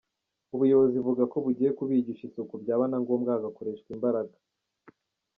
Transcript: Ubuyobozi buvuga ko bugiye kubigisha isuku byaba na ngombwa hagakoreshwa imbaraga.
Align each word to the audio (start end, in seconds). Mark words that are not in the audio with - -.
Ubuyobozi 0.55 0.97
buvuga 0.99 1.23
ko 1.31 1.37
bugiye 1.45 1.71
kubigisha 1.77 2.23
isuku 2.29 2.53
byaba 2.63 2.85
na 2.89 2.97
ngombwa 3.03 3.35
hagakoreshwa 3.35 3.87
imbaraga. 3.95 4.35